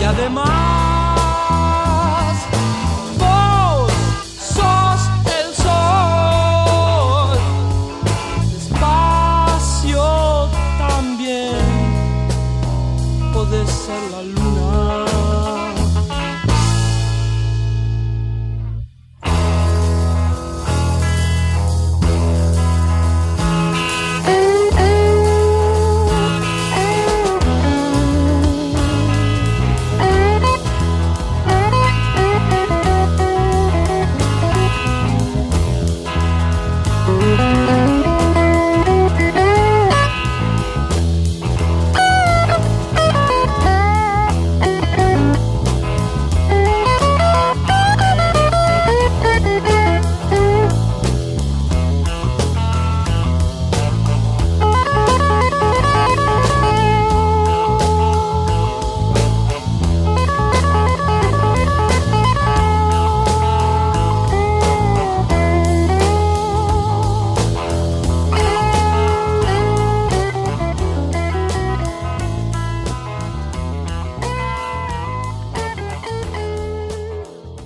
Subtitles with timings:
[0.00, 0.87] Y además,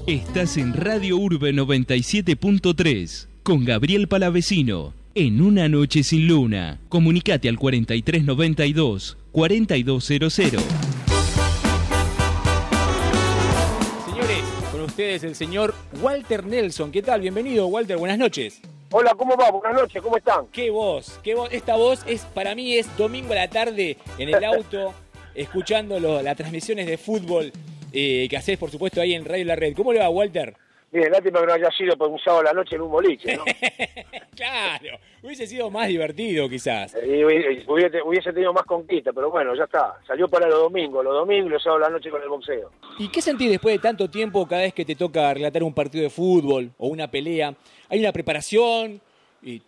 [0.07, 4.95] Estás en Radio Urbe 97.3 con Gabriel Palavecino.
[5.15, 6.81] En una noche sin luna.
[6.89, 10.63] Comunicate al 4392 4200.
[14.07, 14.39] Señores,
[14.73, 16.91] con ustedes el señor Walter Nelson.
[16.91, 17.21] ¿Qué tal?
[17.21, 17.97] Bienvenido, Walter.
[17.99, 18.61] Buenas noches.
[18.91, 19.51] Hola, ¿cómo va?
[19.51, 20.47] Buenas noches, ¿cómo están?
[20.53, 21.19] ¿Qué voz?
[21.23, 21.49] ¿Qué voz?
[21.53, 24.93] Esta voz es para mí es domingo a la tarde en el auto,
[25.35, 27.53] escuchando lo- las transmisiones de fútbol
[27.93, 29.75] eh, que haces, por supuesto, ahí en Radio La Red.
[29.77, 30.55] ¿Cómo le va, Walter?
[30.91, 33.35] Bien, lástima que no haya sido por un sábado a la noche en un boliche,
[33.37, 33.45] ¿no?
[34.37, 36.95] Claro, hubiese sido más divertido quizás.
[36.95, 39.95] Hubiese, hubiese tenido más conquista, pero bueno, ya está.
[40.07, 42.71] Salió para los domingos, los domingos y los sábados a la noche con el boxeo.
[42.99, 46.05] ¿Y qué sentís después de tanto tiempo cada vez que te toca relatar un partido
[46.05, 47.55] de fútbol o una pelea?
[47.89, 49.01] ¿Hay una preparación?
[49.43, 49.63] ¿Y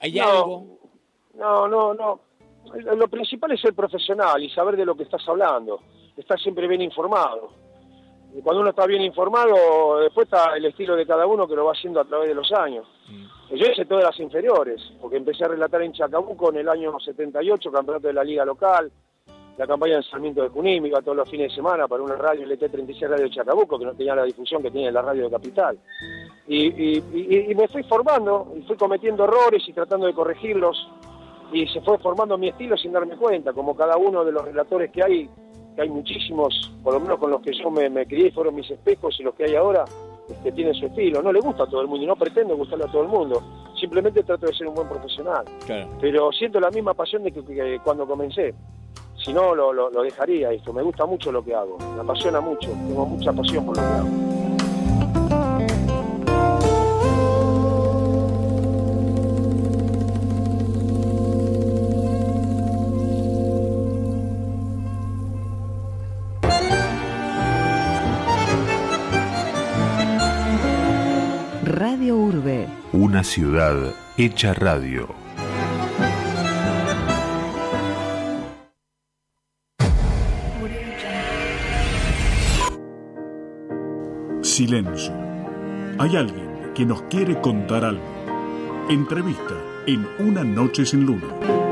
[0.00, 0.66] ¿Hay No, algo?
[1.34, 2.20] No, no, no.
[2.96, 5.80] Lo principal es ser profesional y saber de lo que estás hablando.
[6.16, 7.52] Estar siempre bien informado.
[8.36, 11.64] Y cuando uno está bien informado, después está el estilo de cada uno que lo
[11.66, 12.84] va haciendo a través de los años.
[13.50, 17.70] Yo hice todas las inferiores, porque empecé a relatar en Chacabuco en el año 78,
[17.70, 18.90] campeonato de la liga local,
[19.56, 22.44] la campaña de Sarmiento de Junín, iba todos los fines de semana para una radio
[22.44, 25.78] LT36 Radio de Chacabuco, que no tenía la difusión que tiene la radio de Capital.
[26.48, 30.88] Y, y- y- y me fui formando, y fui cometiendo errores y tratando de corregirlos,
[31.52, 34.90] y se fue formando mi estilo sin darme cuenta, como cada uno de los relatores
[34.90, 35.30] que hay,
[35.74, 38.70] que hay muchísimos, por lo menos con los que yo me, me crié, fueron mis
[38.70, 39.84] espejos y los que hay ahora,
[40.42, 41.20] que tienen su estilo.
[41.22, 43.42] No le gusta a todo el mundo y no pretendo gustarle a todo el mundo,
[43.78, 45.88] simplemente trato de ser un buen profesional Claro.
[46.00, 48.54] pero siento la misma pasión de que, que cuando comencé.
[49.22, 50.70] Si no, lo, lo- lo dejaría esto.
[50.72, 53.88] Me gusta mucho lo que hago, me apasiona mucho, tengo mucha pasión por lo que
[53.88, 54.08] hago.
[72.14, 72.68] Radio Urbe.
[72.92, 75.08] Una ciudad hecha radio.
[84.42, 85.12] Silencio.
[85.98, 88.04] Hay alguien que nos quiere contar algo.
[88.88, 89.54] Entrevista
[89.86, 91.63] en Una Noche sin Luna.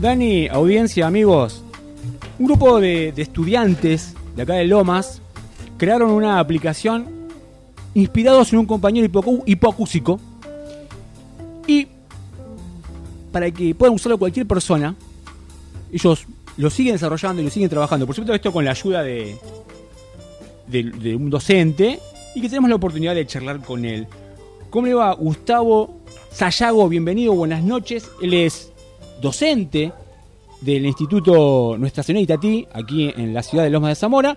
[0.00, 1.62] Dani, audiencia, amigos,
[2.38, 5.20] un grupo de, estudiantes de acá de Lomas
[5.76, 7.06] crearon una aplicación
[7.92, 10.18] inspirados en un compañero hipocu- hipoacúsico
[11.66, 11.86] y
[13.30, 14.96] para que puedan usarlo cualquier persona,
[15.92, 16.24] ellos
[16.56, 18.06] lo siguen desarrollando y lo siguen trabajando.
[18.06, 19.36] Por supuesto, esto con la ayuda de,
[20.66, 22.00] de un docente
[22.34, 24.06] y que tenemos la oportunidad de charlar con él.
[24.70, 25.98] ¿Cómo le va Gustavo
[26.32, 26.88] Sayago?
[26.88, 28.10] Bienvenido, buenas noches.
[28.22, 28.69] Él es
[29.20, 29.92] docente
[30.60, 34.36] del Instituto Nuestra Señora Itatí, aquí en la ciudad de Lomas de Zamora.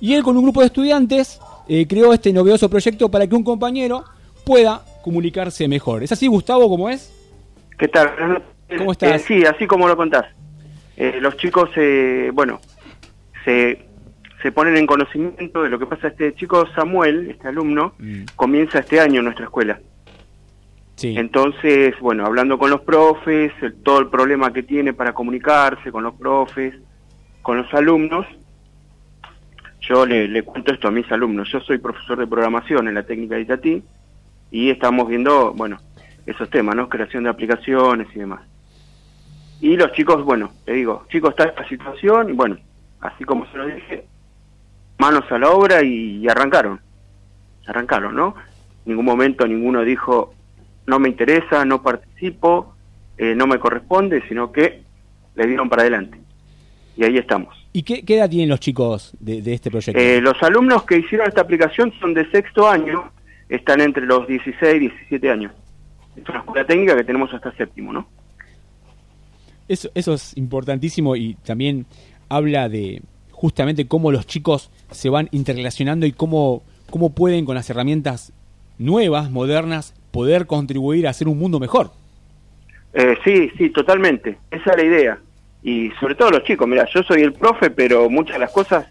[0.00, 3.44] Y él con un grupo de estudiantes eh, creó este novedoso proyecto para que un
[3.44, 4.04] compañero
[4.44, 6.02] pueda comunicarse mejor.
[6.02, 7.12] ¿Es así, Gustavo, como es?
[7.78, 8.42] ¿Qué tal?
[8.78, 9.20] ¿Cómo estás?
[9.20, 10.26] Eh, sí, así como lo contás.
[10.96, 12.60] Eh, los chicos, eh, bueno,
[13.44, 13.86] se,
[14.42, 16.08] se ponen en conocimiento de lo que pasa.
[16.08, 17.94] Este chico Samuel, este alumno,
[18.36, 19.80] comienza este año en nuestra escuela.
[21.02, 23.52] Entonces, bueno, hablando con los profes,
[23.82, 26.74] todo el problema que tiene para comunicarse con los profes,
[27.42, 28.26] con los alumnos,
[29.80, 31.50] yo le, le cuento esto a mis alumnos.
[31.50, 33.82] Yo soy profesor de programación en la técnica de Itatí
[34.50, 35.78] y estamos viendo, bueno,
[36.26, 36.88] esos temas, ¿no?
[36.88, 38.40] Creación de aplicaciones y demás.
[39.60, 42.56] Y los chicos, bueno, te digo, chicos, está esta situación y bueno,
[43.00, 44.06] así como se lo dije,
[44.98, 46.80] manos a la obra y, y arrancaron.
[47.66, 48.34] Arrancaron, ¿no?
[48.86, 50.34] En ningún momento ninguno dijo,
[50.86, 52.74] no me interesa, no participo,
[53.18, 54.82] eh, no me corresponde, sino que
[55.34, 56.18] le dieron para adelante.
[56.96, 57.56] Y ahí estamos.
[57.72, 60.00] ¿Y qué, qué edad tienen los chicos de, de este proyecto?
[60.00, 63.10] Eh, los alumnos que hicieron esta aplicación son de sexto año,
[63.48, 65.52] están entre los 16 y 17 años.
[66.16, 68.06] Es una escuela técnica que tenemos hasta séptimo, ¿no?
[69.66, 71.86] Eso, eso es importantísimo y también
[72.28, 73.02] habla de
[73.32, 78.32] justamente cómo los chicos se van interrelacionando y cómo, cómo pueden con las herramientas
[78.78, 81.90] nuevas, modernas, poder contribuir a hacer un mundo mejor.
[82.92, 84.38] Eh, sí, sí, totalmente.
[84.50, 85.18] Esa es la idea.
[85.64, 88.86] Y sobre todo los chicos, mira, yo soy el profe, pero muchas de las cosas,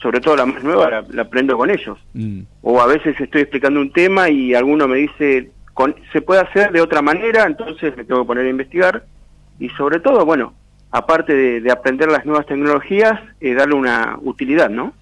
[0.00, 1.98] sobre todo la más nueva, la, la aprendo con ellos.
[2.14, 2.40] Mm.
[2.62, 6.72] O a veces estoy explicando un tema y alguno me dice, con, se puede hacer
[6.72, 9.04] de otra manera, entonces me tengo que poner a investigar.
[9.60, 10.54] Y sobre todo, bueno,
[10.90, 14.94] aparte de, de aprender las nuevas tecnologías, eh, darle una utilidad, ¿no?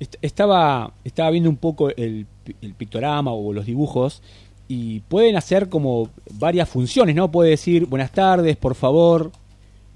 [0.00, 2.26] Est- Estaba, estaba viendo un poco el,
[2.60, 4.22] el pictograma o los dibujos
[4.68, 7.30] y pueden hacer como varias funciones, ¿no?
[7.30, 9.30] Puede decir buenas tardes, por favor.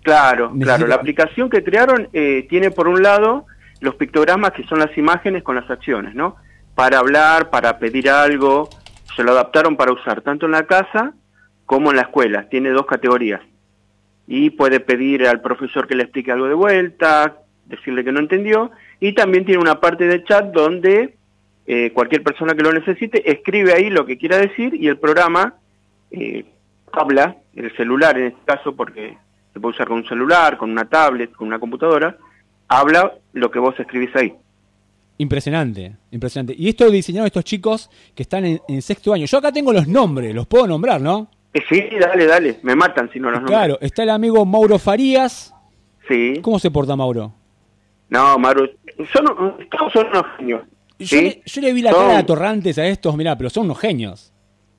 [0.03, 0.87] Claro, Necesito- claro.
[0.87, 3.47] La aplicación que crearon eh, tiene por un lado
[3.81, 6.37] los pictogramas que son las imágenes con las acciones, ¿no?
[6.75, 8.69] Para hablar, para pedir algo,
[9.17, 11.13] se lo adaptaron para usar tanto en la casa
[11.67, 12.49] como en la escuela.
[12.49, 13.41] Tiene dos categorías.
[14.27, 18.71] Y puede pedir al profesor que le explique algo de vuelta, decirle que no entendió.
[19.01, 21.18] Y también tiene una parte de chat donde
[21.71, 25.57] eh, cualquier persona que lo necesite escribe ahí lo que quiera decir y el programa
[26.11, 26.47] eh,
[26.91, 29.19] habla, el celular en este caso, porque
[29.53, 32.17] se puede usar con un celular, con una tablet, con una computadora,
[32.69, 34.33] habla lo que vos escribís ahí.
[35.19, 36.55] Impresionante, impresionante.
[36.57, 39.27] Y esto diseñaron estos chicos que están en, en sexto año.
[39.27, 41.29] Yo acá tengo los nombres, los puedo nombrar, ¿no?
[41.53, 43.55] Eh, sí, dale, dale, me matan si no los nombro.
[43.55, 45.55] Claro, está el amigo Mauro Farías.
[46.09, 46.41] Sí.
[46.41, 47.35] ¿Cómo se porta Mauro?
[48.09, 48.71] No, Maru,
[49.13, 49.27] son,
[49.71, 50.63] todos son unos genios.
[50.99, 51.21] Yo, ¿sí?
[51.23, 53.79] le, yo le vi la Son- cara de atorrantes a estos, mirá, pero son unos
[53.79, 54.33] genios.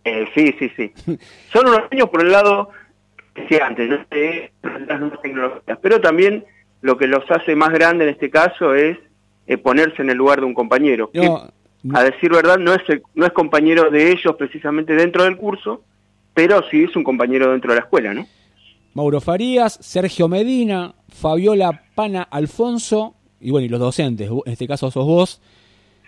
[0.04, 0.92] Eh, sí, sí, sí.
[1.54, 2.69] Son unos genios por el lado
[3.33, 6.45] que decía antes, de las nuevas tecnologías, pero también
[6.81, 8.98] lo que los hace más grandes en este caso es
[9.48, 11.12] eh, ponerse en el lugar de un compañero.
[11.12, 11.30] que,
[11.94, 15.83] a decir verdad, no es, el- no es compañero de ellos precisamente dentro del curso,
[16.33, 18.25] pero sí es un compañero dentro de la escuela, ¿no?
[18.94, 24.89] Mauro Farías, Sergio Medina, Fabiola Pana Alfonso, y bueno, y los docentes, en este caso
[24.92, 25.42] sos vos,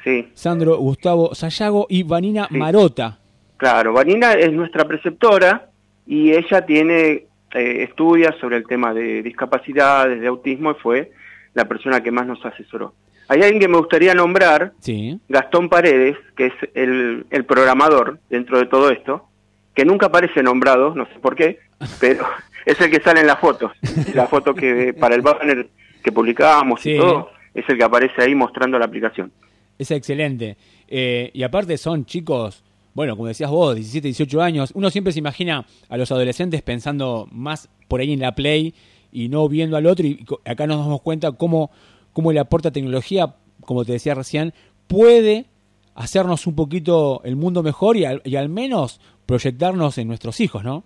[0.03, 2.57] Sí, Sandro Gustavo Sayago y Vanina Sí.
[2.57, 3.19] Marota.
[3.57, 3.94] claro.
[3.94, 5.69] Vanina es nuestra preceptora
[6.07, 11.12] y ella tiene, eh, estudia sobre el tema de discapacidades, de autismo, y fue
[11.53, 12.94] la persona que más nos asesoró.
[13.27, 15.19] Hay alguien que me gustaría nombrar, Sí.
[15.30, 19.27] Gastón Paredes, que es el, el programador dentro de todo esto,
[19.75, 21.59] que nunca aparece nombrado, no sé por qué,
[22.01, 22.25] pero
[22.65, 23.71] es el que sale en las fotos.
[24.15, 25.68] La foto que para el banner
[26.03, 26.94] que publicábamos Sí.
[26.95, 29.31] y todo, es el que aparece ahí mostrando la aplicación.
[29.81, 30.57] Es excelente.
[30.87, 32.63] Eh, y aparte son chicos,
[32.93, 34.71] bueno, como decías vos, 17, 18 años.
[34.75, 38.75] Uno siempre se imagina a los adolescentes pensando más por ahí en la play
[39.11, 40.05] y no viendo al otro.
[40.05, 41.71] Y acá nos damos cuenta cómo,
[42.13, 44.53] cómo le aporta tecnología, como te decía recién,
[44.85, 45.47] puede
[45.95, 50.63] hacernos un poquito el mundo mejor y al, y al menos proyectarnos en nuestros hijos,
[50.63, 50.83] ¿no?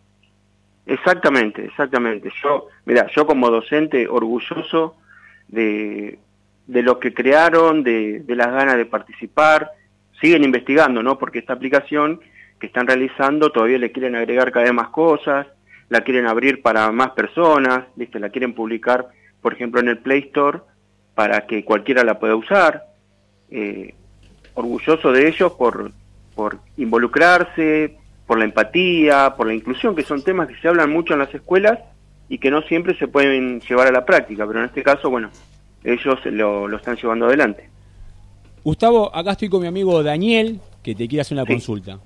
[0.85, 2.29] Exactamente, exactamente.
[2.41, 4.95] Yo, mira, yo como docente orgulloso
[5.49, 6.17] de,
[6.67, 9.71] de lo que crearon, de, de las ganas de participar,
[10.19, 11.17] siguen investigando, ¿no?
[11.17, 12.19] Porque esta aplicación
[12.59, 15.47] que están realizando todavía le quieren agregar cada vez más cosas,
[15.89, 18.19] la quieren abrir para más personas, ¿viste?
[18.19, 19.07] La quieren publicar,
[19.41, 20.59] por ejemplo, en el Play Store
[21.13, 22.83] para que cualquiera la pueda usar.
[23.49, 23.93] Eh,
[24.55, 25.91] orgulloso de ellos por,
[26.33, 31.13] por involucrarse, por la empatía, por la inclusión, que son temas que se hablan mucho
[31.13, 31.79] en las escuelas
[32.27, 35.29] y que no siempre se pueden llevar a la práctica, pero en este caso, bueno,
[35.85, 37.69] ellos lo, lo están llevando adelante.
[38.63, 41.53] Gustavo, acá estoy con mi amigo Daniel, que te quiere hacer una Sí.
[41.53, 41.99] consulta.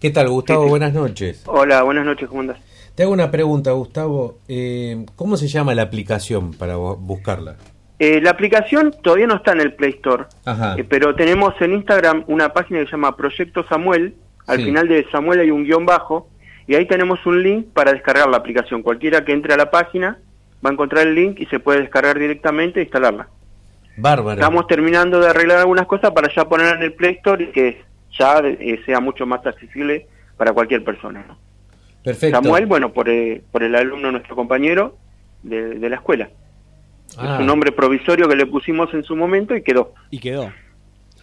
[0.00, 0.62] ¿Qué tal, Gustavo?
[0.62, 0.70] Sí, sí.
[0.70, 1.42] Buenas noches.
[1.46, 2.58] Hola, buenas noches, ¿cómo andas?
[2.94, 4.38] Te hago una pregunta, Gustavo.
[4.48, 7.56] Eh, ¿Cómo se llama la aplicación para bu- buscarla?
[7.98, 10.74] Eh, la aplicación todavía no está en el Play Store, Ajá.
[10.76, 14.14] eh, pero tenemos en Instagram una página que se llama Proyecto Samuel.
[14.46, 14.64] Al Sí.
[14.64, 16.28] final de Samuel hay un guion bajo
[16.66, 18.82] y ahí tenemos un link para descargar la aplicación.
[18.82, 20.18] Cualquiera que entre a la página
[20.64, 23.28] va a encontrar el link y se puede descargar directamente e instalarla.
[23.96, 24.40] Bárbaro.
[24.40, 27.82] Estamos terminando de arreglar algunas cosas para ya ponerla en el Play Store y que
[28.18, 30.06] ya eh, sea mucho más accesible
[30.36, 31.24] para cualquier persona.
[31.28, 31.38] ¿no?
[32.02, 32.42] Perfecto.
[32.42, 34.96] Samuel, bueno, por, eh, por el alumno, nuestro compañero
[35.42, 36.30] de, de la escuela.
[37.16, 37.34] Ah.
[37.34, 39.94] Es un nombre provisorio que le pusimos en su momento y quedó.
[40.10, 40.52] Y quedó.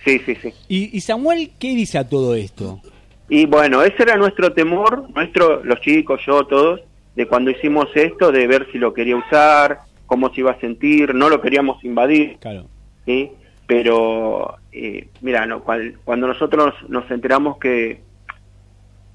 [0.05, 0.53] Sí, sí, sí.
[0.67, 2.81] ¿Y, y Samuel qué dice a todo esto?
[3.29, 6.81] Y bueno, ese era nuestro temor, nuestro, los chicos, yo, todos,
[7.15, 11.13] de cuando hicimos esto, de ver si lo quería usar, cómo se iba a sentir,
[11.15, 12.65] no lo queríamos invadir, Claro.
[13.05, 13.31] ¿sí?
[13.67, 18.01] Pero, eh, mira, no, cual- cuando nosotros nos enteramos que,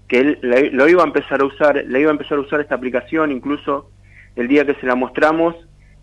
[0.09, 2.61] que él le- lo iba a empezar a usar, le iba a empezar a usar
[2.61, 3.91] esta aplicación, incluso
[4.37, 5.55] el día que se la mostramos,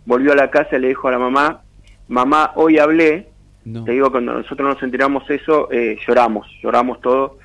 [0.04, 1.62] volvió a la casa y le dijo a la mamá,
[2.08, 3.28] mamá, hoy hablé,
[3.64, 3.84] No.
[3.84, 7.38] te digo, cuando nosotros nos enteramos eso, eh, lloramos, lloramos todo,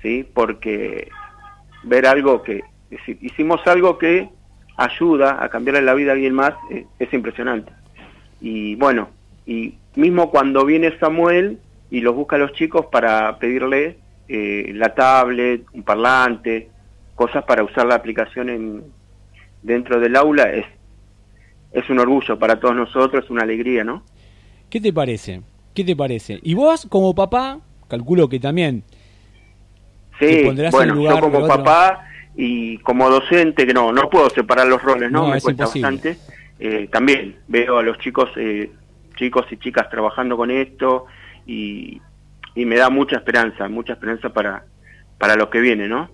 [0.00, 0.26] ¿sí?
[0.32, 1.08] Porque
[1.82, 4.28] ver algo que, es decir, hicimos algo que
[4.76, 7.72] ayuda a cambiarle la vida a alguien más, eh, es impresionante.
[8.40, 9.10] Y bueno,
[9.46, 11.58] y mismo cuando viene Samuel
[11.90, 16.70] y los busca a los chicos para pedirle eh, la tablet, un parlante,
[17.14, 18.84] cosas para usar la aplicación en,
[19.62, 20.66] dentro del aula, es,
[21.72, 24.02] es un orgullo para todos nosotros, es una alegría, ¿no?
[24.68, 25.42] ¿Qué te parece?
[25.74, 26.40] ¿Qué te parece?
[26.42, 28.82] Y vos, como papá, calculo que también.
[30.18, 35.10] Sí, bueno, yo como papá y como docente, que no, no puedo separar los roles,
[35.10, 35.22] ¿no?
[35.22, 35.90] No, Me es cuesta imposible.
[35.90, 36.18] bastante.
[36.58, 38.70] Eh, también veo a los chicos, eh,
[39.16, 41.06] chicos y chicas trabajando con esto
[41.46, 42.00] y,
[42.54, 44.64] y me da mucha esperanza, mucha esperanza para,
[45.18, 46.10] para lo que viene, ¿no?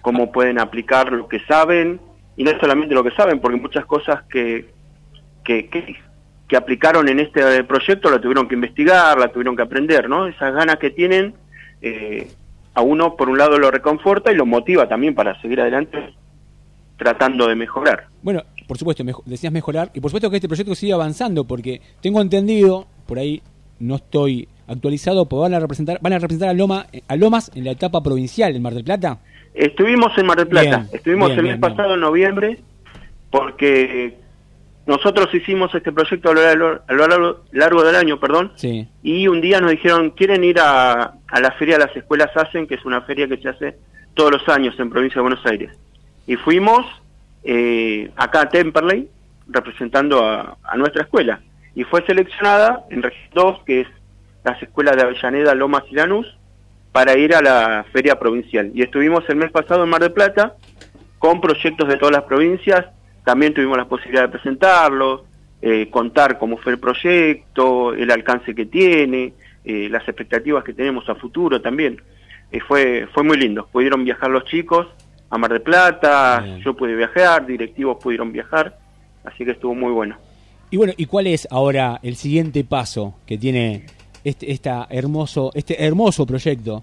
[0.00, 2.00] Cómo pueden aplicar lo que saben
[2.36, 4.70] y no solamente lo que saben, porque muchas cosas que,
[5.44, 5.96] que, que,
[6.48, 10.26] que aplicaron en este proyecto la tuvieron que investigar, la tuvieron que aprender, ¿no?
[10.26, 11.34] Esas ganas que tienen,
[11.80, 12.28] eh,
[12.74, 16.14] a uno por un lado lo reconforta y lo motiva también para seguir adelante
[16.96, 18.06] tratando de mejorar.
[18.22, 19.90] Bueno, por supuesto, mejo- decías mejorar.
[19.94, 23.42] Y por supuesto que este proyecto sigue avanzando, porque tengo entendido, por ahí
[23.80, 27.64] no estoy actualizado, pero van a representar, van a representar a, Loma, a Lomas en
[27.64, 29.18] la etapa provincial en Mar del Plata.
[29.52, 31.60] Estuvimos en Mar del Plata, Bien, estuvimos bien, el mes bien.
[31.60, 32.58] pasado en noviembre
[33.30, 34.16] porque
[34.86, 38.88] nosotros hicimos este proyecto a lo largo, a lo largo- largo del año, perdón, Sí.
[39.02, 42.74] y un día nos dijeron, ¿quieren ir a, a la feria Las Escuelas Hacen, que
[42.74, 43.76] es una feria que se hace
[44.14, 45.70] todos los años en provincia de Buenos Aires?
[46.26, 46.84] Y fuimos
[47.44, 49.08] eh, acá a Temperley,
[49.48, 51.40] representando a, a nuestra escuela,
[51.74, 53.88] y fue seleccionada en Región 2, que es
[54.44, 56.26] las escuelas de Avellaneda, Lomas y Lanús,
[56.92, 58.70] para ir a la feria provincial.
[58.74, 60.54] Y estuvimos el mes pasado en Mar del Plata
[61.18, 62.86] con proyectos de todas las provincias,
[63.24, 65.22] también tuvimos la posibilidad de presentarlos,
[65.60, 69.32] eh, contar cómo fue el proyecto, el alcance que tiene,
[69.64, 72.00] eh, las expectativas que tenemos a futuro también.
[72.50, 74.88] Eh, fue, fue muy lindo, pudieron viajar los chicos
[75.30, 76.60] a Mar del Plata, Bien.
[76.60, 78.76] yo pude viajar, directivos pudieron viajar,
[79.24, 80.16] así que estuvo muy bueno.
[80.70, 83.86] Y bueno, ¿y cuál es ahora el siguiente paso que tiene
[84.24, 86.82] este, esta hermoso, este hermoso proyecto?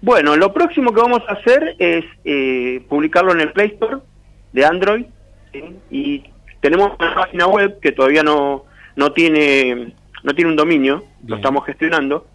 [0.00, 3.98] Bueno, lo próximo que vamos a hacer es eh, publicarlo en el Play Store
[4.52, 5.04] de Android
[5.52, 5.76] ¿sí?
[5.90, 6.24] y
[6.60, 8.64] tenemos una página web que todavía no,
[8.96, 11.30] no tiene no tiene un dominio, Bien.
[11.30, 12.26] lo estamos gestionando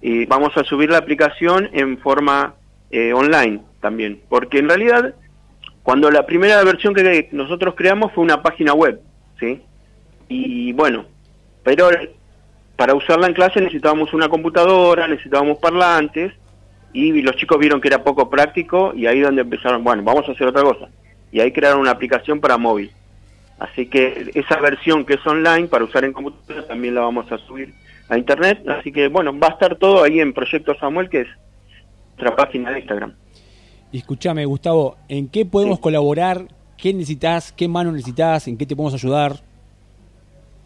[0.00, 2.54] y vamos a subir la aplicación en forma
[2.90, 5.14] eh, online también, porque en realidad
[5.82, 9.00] cuando la primera versión que nosotros creamos fue una página web,
[9.40, 9.62] ¿sí?
[10.28, 11.06] Y bueno,
[11.64, 11.88] pero
[12.76, 16.32] para usarla en clase necesitábamos una computadora, necesitábamos parlantes
[16.92, 20.32] y los chicos vieron que era poco práctico y ahí donde empezaron, bueno, vamos a
[20.32, 20.88] hacer otra cosa.
[21.32, 22.90] Y ahí crearon una aplicación para móvil.
[23.58, 27.38] Así que esa versión que es online para usar en computadora también la vamos a
[27.38, 27.74] subir
[28.08, 28.66] a internet.
[28.68, 31.28] Así que bueno, va a estar todo ahí en Proyecto Samuel, que es
[32.16, 33.14] nuestra página de Instagram.
[33.90, 35.82] Y escúchame, Gustavo, ¿en qué podemos Sí.
[35.82, 36.46] colaborar?
[36.76, 37.52] ¿Qué necesitas?
[37.52, 38.46] ¿Qué mano necesitas?
[38.46, 39.32] ¿En qué te podemos ayudar?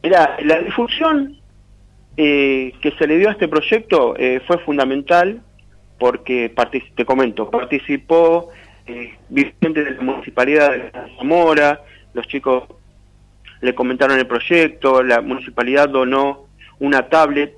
[0.02, 1.38] Mira, la difusión
[2.18, 5.40] eh, que se le dio a este proyecto eh, fue fundamental
[5.98, 6.52] porque,
[6.94, 8.50] te comento, participó
[8.86, 11.80] eh, de la Municipalidad de Zamora,
[12.14, 12.64] los chicos
[13.60, 16.46] le comentaron el proyecto, la Municipalidad donó
[16.80, 17.56] una tablet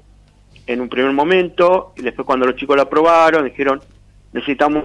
[0.66, 3.80] en un primer momento, y después cuando los chicos la aprobaron, dijeron,
[4.32, 4.84] necesitamos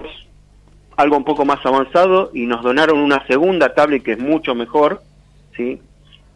[0.96, 5.02] algo un poco más avanzado, y nos donaron una segunda tablet que es mucho mejor,
[5.56, 5.80] ¿sí?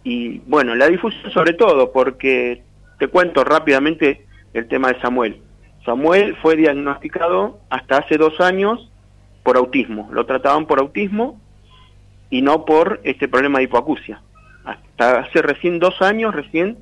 [0.02, 2.62] Y bueno, la difusión sobre todo, porque
[2.98, 5.40] te cuento rápidamente el tema de Samuel.
[5.84, 8.90] Samuel fue diagnosticado hasta hace dos años
[9.44, 10.08] por autismo.
[10.12, 11.40] Lo trataban por autismo
[12.30, 14.20] y no por este problema de hipoacusia.
[14.64, 16.78] Hasta hace recién dos años, recién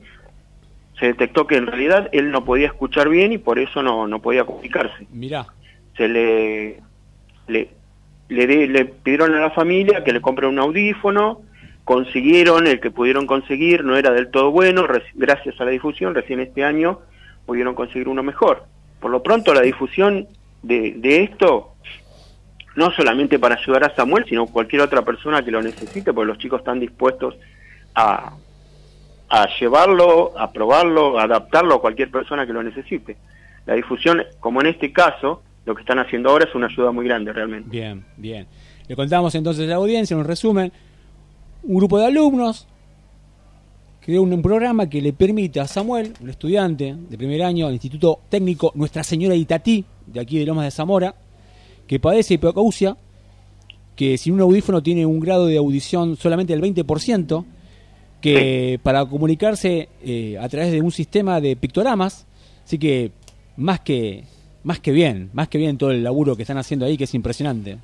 [0.98, 4.20] se detectó que en realidad él no podía escuchar bien y por eso no, no
[4.22, 5.46] podía comunicarse Mirá,
[5.96, 6.80] se le
[7.48, 7.68] le,
[8.28, 11.40] le, di- le pidieron a la familia que le compre un audífono,
[11.84, 16.14] consiguieron el que pudieron conseguir, no era del todo bueno, reci- gracias a la difusión,
[16.14, 17.00] recién este año
[17.46, 18.64] pudieron conseguir uno mejor.
[19.00, 20.28] Por lo pronto la difusión
[20.62, 21.71] de, de esto,
[22.76, 26.38] no solamente para ayudar a Samuel, sino cualquier otra persona que lo necesite, porque los
[26.38, 27.34] chicos están dispuestos
[27.94, 28.34] a,
[29.28, 33.16] a llevarlo, a probarlo, a adaptarlo a cualquier persona que lo necesite.
[33.66, 37.06] La difusión, como en este caso, lo que están haciendo ahora es una ayuda muy
[37.06, 37.68] grande realmente.
[37.70, 38.46] Bien, bien.
[38.88, 40.72] Le contamos entonces a la audiencia, en un resumen,
[41.62, 42.66] un grupo de alumnos
[44.00, 48.20] creó un programa que le permite a Samuel, un estudiante de primer año del Instituto
[48.28, 51.14] Técnico Nuestra Señora Itatí, de aquí de Lomas de Zamora,
[51.86, 52.96] que padece hipocausia,
[53.96, 57.44] que sin un audífono tiene un grado de audición solamente del 20%,
[58.20, 62.26] que para comunicarse eh, a través de un sistema de pictogramas,
[62.64, 63.10] así que
[63.56, 64.24] más que
[64.64, 67.14] más que bien, más que bien todo el laburo que están haciendo ahí, que es
[67.14, 67.78] impresionante.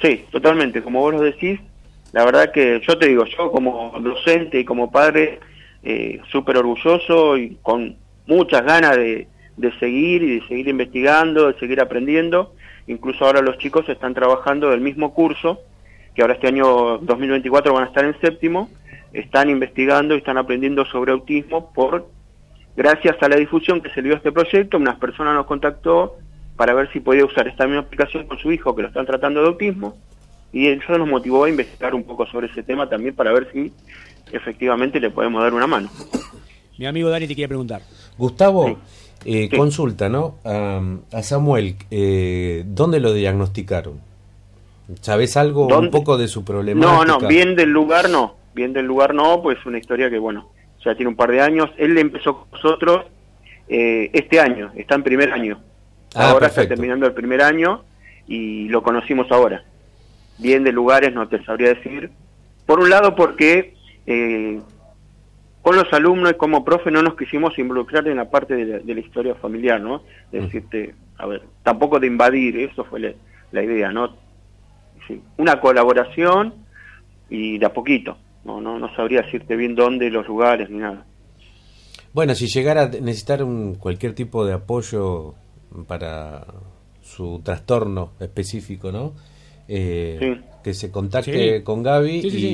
[0.00, 1.60] Sí, totalmente, como vos lo decís,
[2.12, 5.40] la verdad que yo te digo, yo como docente y como padre,
[5.82, 9.28] eh, súper orgulloso y con muchas ganas de,
[9.60, 12.54] de seguir y de seguir investigando, de seguir aprendiendo.
[12.86, 15.60] Incluso ahora los chicos están trabajando del mismo curso,
[16.14, 18.70] que ahora este año 2024 van a estar en séptimo,
[19.12, 22.08] están investigando y están aprendiendo sobre autismo por
[22.76, 26.16] gracias a la difusión que se dio a este proyecto, unas personas nos contactó
[26.56, 29.42] para ver si podía usar esta misma aplicación con su hijo que lo están tratando
[29.42, 29.96] de autismo
[30.52, 33.72] y eso nos motivó a investigar un poco sobre ese tema también para ver si
[34.32, 35.90] efectivamente le podemos dar una mano.
[36.80, 37.82] Mi amigo Dani te quiere preguntar.
[38.16, 38.78] Gustavo,
[39.26, 40.36] eh, consulta, ¿no?
[40.46, 40.80] A,
[41.12, 44.00] a Samuel, eh, ¿dónde lo diagnosticaron?
[45.02, 46.90] ¿Sabes algo un poco de su problemática?
[46.90, 50.48] No, no, bien del lugar no, bien del lugar no, pues una historia que bueno,
[50.82, 51.68] ya tiene un par de años.
[51.76, 53.04] Él empezó con nosotros
[53.68, 55.60] eh, este año, está en primer año.
[56.14, 56.62] Ah, ahora perfecto.
[56.62, 57.84] está terminando el primer año
[58.26, 59.64] y lo conocimos ahora.
[60.38, 62.10] Bien de lugares no te sabría decir.
[62.64, 63.74] Por un lado porque
[64.06, 64.62] eh,
[65.62, 68.78] con los alumnos y como profe no nos quisimos involucrar en la parte de la,
[68.78, 70.02] de la historia familiar, ¿no?
[70.32, 73.12] De decirte, a ver, tampoco de invadir, eso fue la,
[73.52, 74.16] la idea, ¿no?
[75.06, 76.54] Sí, una colaboración
[77.28, 78.16] y de a poquito.
[78.44, 81.04] No, no, no sabría decirte bien dónde, los lugares, ni nada.
[82.14, 85.34] Bueno, si llegara a necesitar un, cualquier tipo de apoyo
[85.86, 86.44] para
[87.02, 89.12] su trastorno específico, ¿no?
[89.68, 90.44] Eh, Sí.
[90.64, 91.64] Que se contacte Sí.
[91.64, 92.46] con Gaby Sí, sí,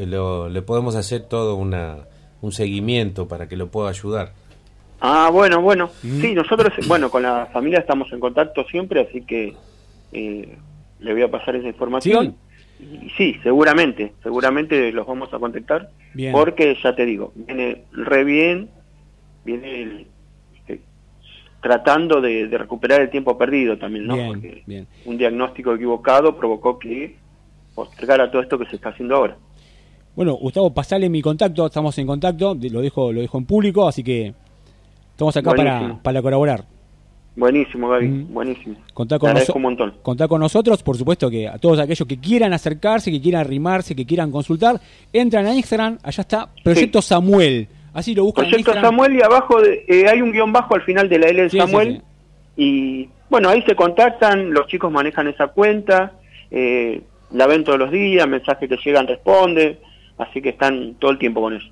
[0.00, 2.06] y lo- le podemos hacer todo una,
[2.42, 4.32] un seguimiento para que lo pueda ayudar.
[5.00, 5.90] Ah, bueno, bueno.
[6.02, 9.54] Sí, nosotros, bueno, con la familia estamos en contacto siempre, así que
[10.12, 10.56] eh,
[11.00, 12.36] le voy a pasar esa información.
[12.78, 16.32] Y sí, seguramente, seguramente los vamos a contactar, Bien.
[16.32, 18.68] porque ya te digo, viene re bien,
[19.44, 20.06] viene el-
[20.56, 20.82] este,
[21.60, 24.14] tratando de, de recuperar el tiempo perdido también, ¿no?
[24.14, 24.86] Bien, Porque bien.
[25.04, 27.16] un diagnóstico equivocado provocó que
[27.74, 29.36] postergara todo esto que se está haciendo ahora.
[30.14, 34.02] Bueno, Gustavo, pasale mi contacto, estamos en contacto, lo dejo, lo dejo en público, así
[34.04, 34.34] que
[35.12, 36.64] estamos acá para, para colaborar.
[37.34, 38.34] Buenísimo, Gaby, Mm.
[38.34, 38.76] buenísimo.
[38.92, 39.94] Contá con, un montón.
[40.02, 43.96] contá con nosotros, por supuesto que a todos aquellos que quieran acercarse, que quieran arrimarse,
[43.96, 44.78] que quieran consultar,
[45.14, 47.68] entran a Instagram, allá está, Proyecto Samuel.
[47.94, 48.74] Así lo buscan Proyecto.
[48.74, 51.48] Samuel y abajo de- eh, hay un guion bajo al final de la L de
[51.50, 52.02] Sí, sí, Samuel.
[52.56, 52.62] sí.
[52.62, 56.12] Y bueno, ahí se contactan, los chicos manejan esa cuenta,
[56.50, 59.78] eh, la ven todos los días, mensajes que llegan responden,
[60.22, 61.68] así que están todo el tiempo con eso.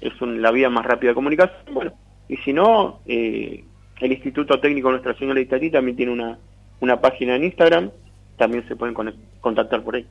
[0.00, 1.74] Es un- la vía más rápida de comunicación.
[1.74, 1.92] Bueno,
[2.28, 3.64] y si no, eh,
[4.00, 6.38] el Instituto Técnico Nuestra Señora de Itatí también tiene una,
[6.80, 7.90] una página en Instagram,
[8.36, 10.06] también se pueden conect- contactar por ahí.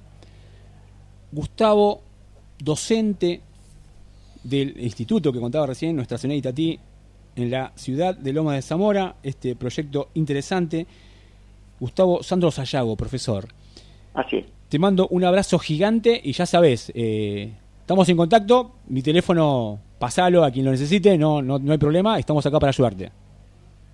[1.32, 2.02] Gustavo,
[2.60, 3.42] docente
[4.44, 6.80] del instituto que contaba recién, Nuestra Señora de Itatí,
[7.36, 10.86] en la ciudad de Loma de Zamora, este proyecto interesante.
[11.80, 13.46] Gustavo Sandro Sayago, profesor.
[14.14, 14.46] Así es.
[14.72, 20.46] Te mando un abrazo gigante y ya sabes, eh, estamos en contacto, mi teléfono, pasalo
[20.46, 23.12] a quien lo necesite, no, no, no hay problema, estamos acá para ayudarte.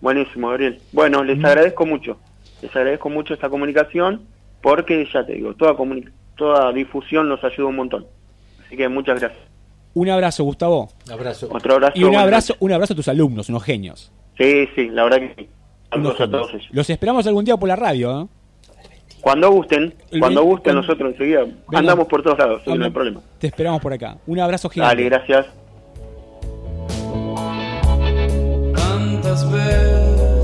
[0.01, 0.79] Buenísimo, Gabriel.
[0.91, 2.19] Bueno, les agradezco mucho.
[2.61, 4.21] Les agradezco mucho esta comunicación
[4.61, 5.75] porque, ya te digo, toda,
[6.37, 8.05] toda difusión nos ayuda un montón.
[8.63, 9.41] Así que muchas gracias.
[9.95, 10.89] Un abrazo, Gustavo.
[11.11, 11.49] Abrazo.
[11.49, 11.93] Otro abrazo.
[11.97, 14.11] Y un abrazo, un abrazo a tus alumnos, unos genios.
[14.37, 15.49] Sí, sí, la verdad que sí.
[15.95, 16.41] Unos Saludos a genios.
[16.41, 16.67] todos ellos.
[16.71, 18.36] Los esperamos algún día por la radio, ¿eh?
[19.21, 21.79] Cuando gusten, El cuando gusten, cuando- nosotros enseguida Venga.
[21.79, 23.21] andamos por todos lados, no hay problema.
[23.39, 24.17] Te esperamos por acá.
[24.27, 24.95] Un abrazo gigante.
[24.95, 25.45] Dale, gracias.
[28.75, 30.36] Tantas veces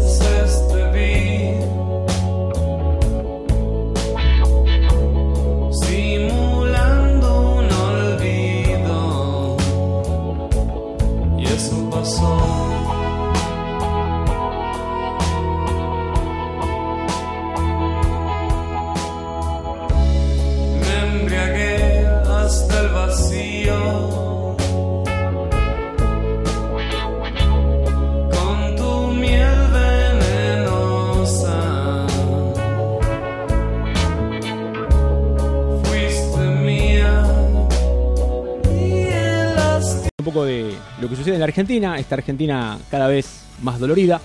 [40.24, 44.22] un poco de lo que sucede en la Argentina, esta Argentina cada vez más dolorida.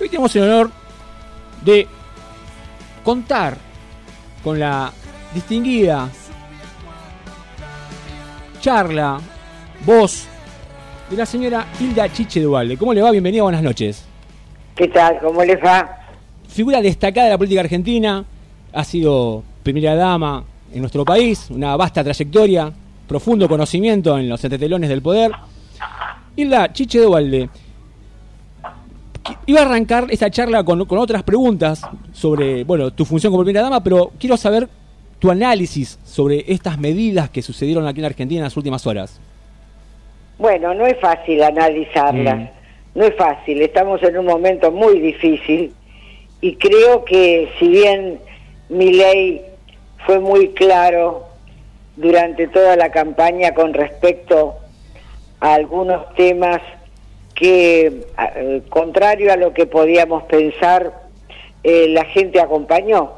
[0.00, 0.70] Hoy tenemos el honor
[1.64, 1.86] de
[3.04, 3.56] contar
[4.42, 4.92] con la
[5.32, 6.08] distinguida
[8.60, 9.20] charla,
[9.86, 10.26] voz
[11.08, 12.76] de la señora Hilda Chiche Duvalde.
[12.76, 13.12] ¿Cómo le va?
[13.12, 14.04] Bienvenida, buenas noches.
[14.74, 15.20] ¿Qué tal?
[15.20, 15.96] ¿Cómo les va?
[16.48, 18.24] Figura destacada de la política argentina,
[18.72, 22.72] ha sido primera dama en nuestro país, una vasta trayectoria,
[23.10, 25.32] profundo conocimiento en los entretelones del poder.
[26.36, 27.48] Hilda Chiche Duvalde,
[29.46, 33.64] iba a arrancar esta charla con, con otras preguntas sobre, bueno, tu función como primera
[33.64, 34.68] dama, pero quiero saber
[35.18, 39.20] tu análisis sobre estas medidas que sucedieron aquí en Argentina en las últimas horas.
[40.38, 42.48] Bueno, no es fácil analizarlas, Mm.
[42.98, 45.72] no es fácil, estamos en un momento muy difícil
[46.40, 48.20] y creo que si bien
[48.68, 49.42] mi ley
[50.06, 51.24] fue muy claro
[52.00, 54.56] durante toda la campaña con respecto
[55.38, 56.60] a algunos temas
[57.34, 60.92] que, eh, contrario a lo que podíamos pensar,
[61.62, 63.12] eh, la gente acompañó.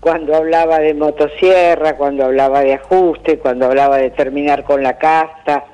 [0.00, 5.64] Cuando hablaba de motosierra, cuando hablaba de ajuste, cuando hablaba de terminar con la casta,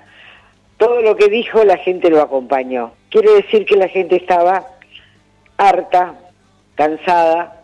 [0.77, 2.93] todo lo que dijo la gente lo acompañó.
[3.11, 4.67] Quiere decir que la gente estaba
[5.57, 6.15] harta,
[6.77, 7.62] cansada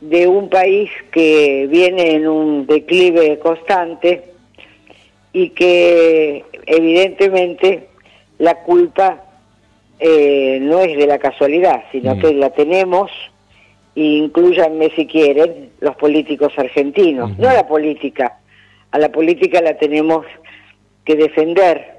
[0.00, 4.24] de un país que viene en un declive constante
[5.32, 7.88] y que evidentemente
[8.38, 9.22] la culpa
[9.98, 12.20] eh, no es de la casualidad, sino Mm.
[12.20, 13.10] que la tenemos,
[13.94, 18.38] e incluyanme si quieren, los políticos argentinos, no la política.
[18.90, 20.26] A la política la tenemos
[21.04, 21.96] que defender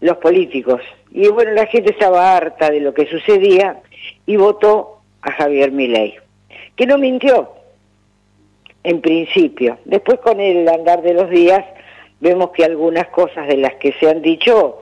[0.00, 0.80] los políticos.
[1.10, 3.80] Y bueno, la gente estaba harta de lo que sucedía
[4.24, 6.14] y votó a Javier Milei,
[6.78, 7.50] que no mintió
[8.84, 9.78] en principio.
[9.84, 11.64] Después con el andar de los días
[12.20, 14.80] vemos que algunas cosas de las que se han dicho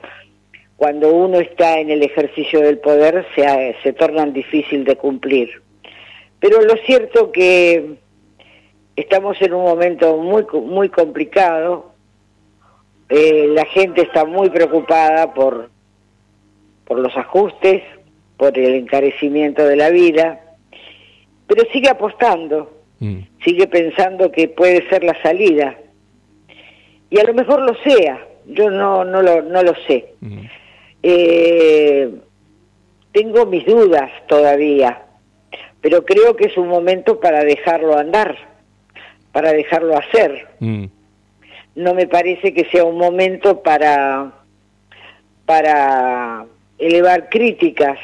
[0.75, 5.49] cuando uno está en el ejercicio del poder se, se tornan difícil de cumplir.
[6.39, 7.95] Pero lo cierto que
[8.95, 11.93] estamos en un momento muy muy complicado.
[13.09, 15.71] Eh, la gente está muy preocupada por
[16.85, 17.81] por los ajustes,
[18.37, 20.46] por el encarecimiento de la vida,
[21.47, 22.71] pero sigue apostando,
[23.43, 25.77] sigue pensando que puede ser la salida.
[27.09, 30.13] Y a lo mejor lo sea, yo no no lo no lo sé.
[31.03, 32.11] Eh,
[33.11, 35.03] tengo mis dudas todavía,
[35.81, 38.35] pero creo que es un momento para dejarlo andar,
[39.31, 40.47] para dejarlo hacer.
[41.75, 44.33] No me parece que sea un momento para
[45.45, 46.45] para
[46.77, 47.97] elevar críticas,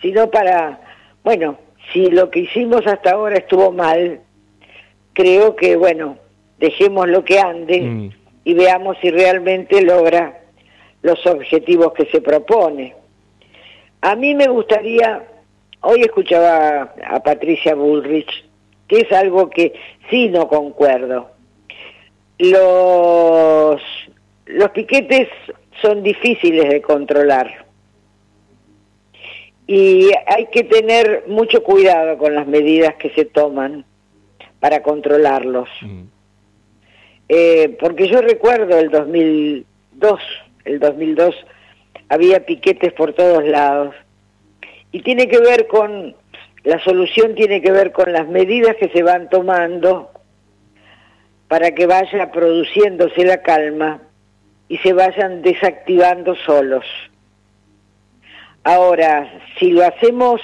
[0.00, 0.78] sino para,
[1.24, 1.58] bueno,
[1.92, 4.20] si lo que hicimos hasta ahora estuvo mal,
[5.12, 6.18] creo que, bueno,
[6.58, 8.10] dejemos lo que ande
[8.44, 10.40] y veamos si realmente logra
[11.02, 12.94] los objetivos que se propone.
[14.00, 15.24] A mí me gustaría,
[15.80, 18.44] hoy escuchaba a Patricia Bullrich,
[18.88, 19.72] que es algo que
[20.10, 21.30] sí no concuerdo.
[22.38, 23.80] Los,
[24.46, 25.28] los piquetes
[25.80, 27.61] son difíciles de controlar
[29.74, 33.86] y hay que tener mucho cuidado con las medidas que se toman
[34.60, 35.70] para controlarlos.
[37.26, 40.20] Eh, porque yo recuerdo el 2002,
[40.66, 41.34] el 2002
[42.10, 43.94] había piquetes por todos lados
[44.90, 46.16] y tiene que ver con
[46.64, 50.10] la solución tiene que ver con las medidas que se van tomando
[51.48, 54.02] para que vaya produciéndose la calma
[54.68, 56.84] y se vayan desactivando solos.
[58.64, 60.40] Ahora, si lo hacemos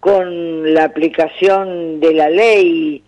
[0.00, 3.02] con la aplicación de la ley,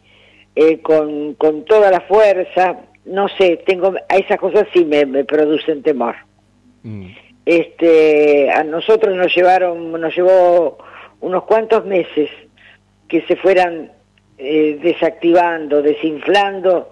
[0.57, 5.25] eh, con, con toda la fuerza, no sé, tengo a esas cosas sí me, me
[5.25, 6.17] producen temor.
[7.45, 10.79] Este, a nosotros nos llevaron, nos llevó
[11.21, 12.31] unos cuantos meses
[13.09, 13.93] que se fueran
[14.37, 16.91] eh, desactivando, desinflando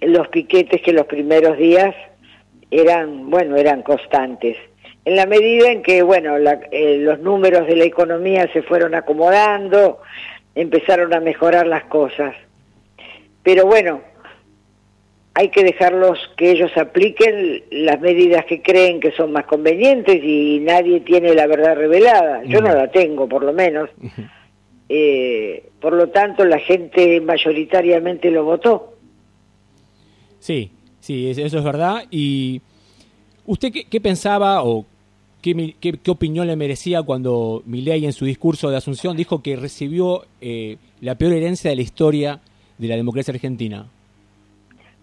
[0.00, 1.94] los piquetes que los primeros días
[2.70, 4.56] eran, bueno, eran constantes.
[5.04, 8.94] En la medida en que, bueno, la- eh, los números de la economía se fueron
[8.94, 10.00] acomodando,
[10.54, 12.34] empezaron a mejorar las cosas.
[13.42, 14.00] Pero bueno,
[15.34, 20.60] hay que dejarlos que ellos apliquen las medidas que creen que son más convenientes y
[20.60, 22.44] nadie tiene la verdad revelada.
[22.44, 23.88] Yo no la tengo, por lo menos.
[24.88, 28.92] Eh, por lo tanto, la gente mayoritariamente lo votó.
[30.38, 32.04] Sí, sí, es- eso es verdad.
[32.10, 32.60] ¿Y
[33.46, 34.84] usted qué, qué pensaba o
[35.42, 39.56] qué, qué- qué opinión le merecía cuando Milei en su discurso de Asunción dijo que
[39.56, 42.40] recibió eh, la peor herencia de la historia
[42.78, 43.86] de la democracia argentina?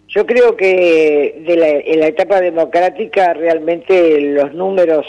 [0.08, 5.06] Yo creo que de la, en la etapa democrática realmente los números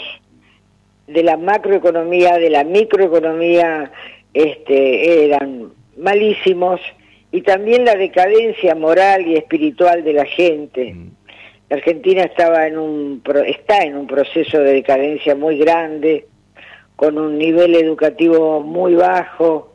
[1.08, 3.90] de la macroeconomía, de la microeconomía,
[4.32, 6.80] este, eran malísimos
[7.32, 10.94] y también la decadencia moral y espiritual de la gente.
[11.72, 16.26] La Argentina estaba en un está en un proceso de decadencia muy grande,
[16.96, 19.72] con un nivel educativo muy bajo,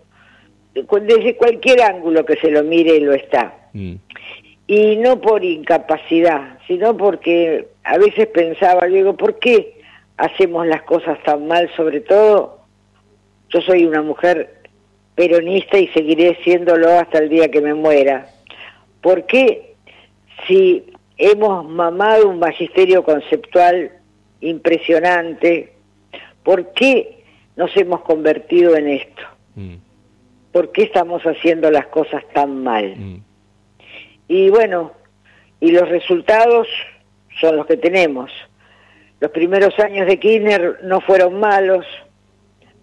[0.76, 3.72] desde cualquier ángulo que se lo mire lo está.
[3.74, 9.80] Y no por incapacidad, sino porque a veces pensaba, digo, ¿por qué
[10.18, 11.68] hacemos las cosas tan mal?
[11.76, 12.60] Sobre todo,
[13.50, 14.58] yo soy una mujer
[15.16, 18.28] peronista y seguiré siéndolo hasta el día que me muera.
[19.02, 19.74] ¿Por qué
[20.48, 23.92] si hemos mamado un magisterio conceptual
[24.42, 25.74] impresionante,
[26.44, 27.24] por qué
[27.56, 29.22] nos hemos convertido en esto?
[30.52, 33.22] ¿Por qué estamos haciendo las cosas tan mal?
[34.28, 34.92] Y bueno,
[35.60, 36.68] y los resultados
[37.42, 38.32] son los que tenemos.
[39.20, 41.86] Los primeros años de Kirchner no fueron malos,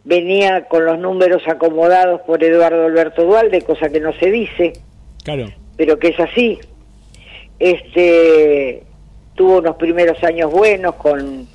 [0.02, 4.72] venía con los números acomodados por Eduardo Alberto Dualde, cosa que no se dice,
[5.24, 5.46] Claro.
[5.76, 6.58] pero que es así.
[7.64, 8.82] Este
[9.34, 11.46] tuvo unos primeros años buenos con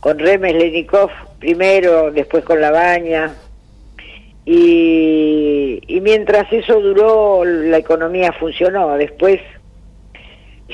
[0.00, 3.34] con Remes Lenikov primero, después con Labaña.
[4.44, 8.94] Y, y mientras eso duró, la economía funcionó.
[8.98, 9.40] Después,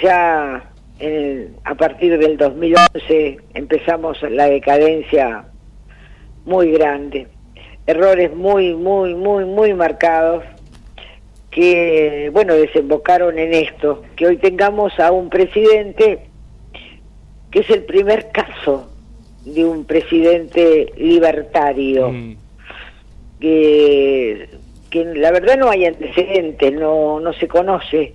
[0.03, 0.65] ya
[0.99, 5.45] en el- a partir del 2011, empezamos la decadencia
[6.45, 7.29] muy grande.
[7.87, 10.43] Errores muy, muy, muy, muy marcados
[11.51, 16.31] que, bueno, desembocaron en esto, que hoy tengamos a un presidente
[17.51, 18.89] que es el primer caso
[19.45, 22.13] de un presidente libertario,
[23.41, 24.49] que,
[24.91, 28.15] que la verdad no hay antecedentes, no, no se conoce.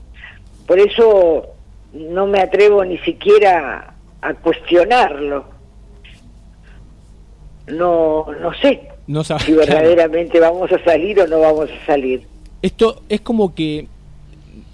[0.65, 1.47] Por eso
[1.93, 5.45] no me atrevo ni siquiera a cuestionarlo.
[7.67, 12.21] No, no sé No si verdaderamente vamos a salir o no vamos a salir.
[12.65, 13.86] Esto es como que,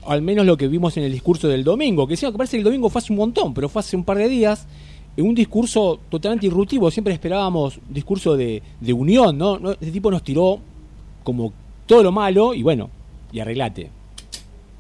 [0.08, 2.60] al menos lo que vimos en el discurso del domingo, que decía que parece que
[2.60, 4.66] el domingo fue hace un montón, pero fue hace un par de días,
[5.18, 6.90] en un discurso totalmente irrutivo.
[6.90, 9.72] Siempre esperábamos discurso de, de unión, ¿no?
[9.72, 10.60] Este tipo nos tiró
[11.26, 11.52] como
[11.86, 12.90] todo lo malo y bueno,
[13.34, 13.90] y arreglate.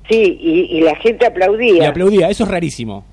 [0.09, 1.83] Sí, y, y la gente aplaudía.
[1.83, 3.03] Y aplaudía, eso es rarísimo.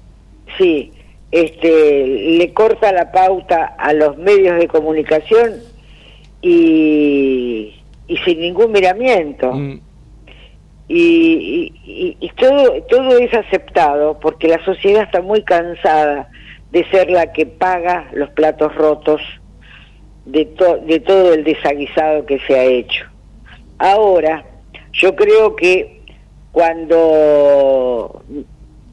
[0.58, 0.92] Sí,
[1.32, 2.06] este,
[2.38, 5.54] le corta la pauta a los medios de comunicación
[6.40, 7.72] y,
[8.06, 9.50] y sin ningún miramiento.
[9.56, 9.82] Y,
[10.88, 16.28] y- y- y todo, todo es aceptado porque la sociedad está muy cansada
[16.72, 19.20] de ser la que paga los platos rotos
[20.24, 23.04] de, to- de todo el desaguisado que se ha hecho.
[23.78, 24.44] Ahora,
[24.92, 26.00] yo creo que
[26.98, 28.22] cuando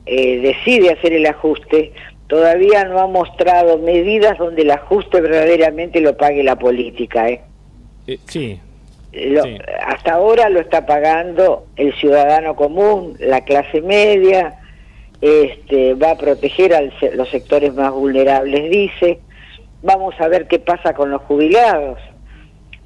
[0.06, 1.94] eh, decide hacer el ajuste,
[2.28, 7.30] todavía no ha mostrado medidas donde el ajuste verdaderamente lo pague la política.
[7.30, 7.42] ¿eh?
[8.28, 8.60] sí.
[9.16, 9.58] Lo- Sí.
[9.86, 14.56] Hasta ahora lo está pagando el ciudadano común, la clase media,
[15.22, 16.82] este, va a proteger a
[17.14, 19.20] los sectores más vulnerables, dice.
[19.82, 22.00] Vamos a ver qué pasa con los jubilados,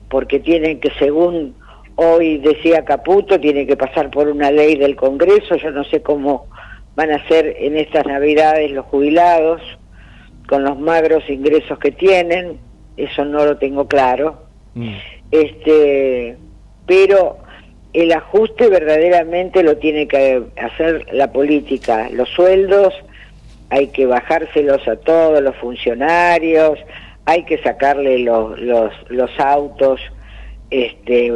[0.09, 1.55] porque tienen que, según
[1.95, 5.55] hoy decía Caputo, tiene que pasar por una ley del Congreso.
[5.55, 6.47] Yo no sé cómo
[6.95, 9.61] van a ser en estas Navidades los jubilados,
[10.47, 12.57] con los magros ingresos que tienen,
[12.97, 14.43] eso no lo tengo claro
[15.31, 16.37] este
[16.85, 17.37] pero
[17.93, 22.09] el ajuste verdaderamente lo tiene que hacer la política.
[22.11, 22.93] Los sueldos
[23.69, 26.79] hay que bajárselos a todos los funcionarios
[27.25, 30.01] hay que sacarle los los, los autos
[30.71, 31.31] este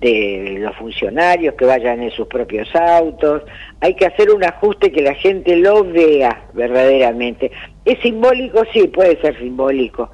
[0.00, 3.42] de los funcionarios que vayan en sus propios autos.
[3.80, 7.50] Hay que hacer un ajuste que la gente lo vea verdaderamente.
[7.86, 10.10] Es simbólico sí puede ser simbólico